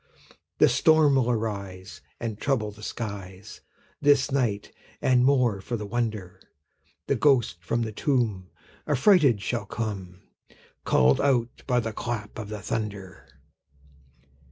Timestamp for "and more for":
4.99-5.77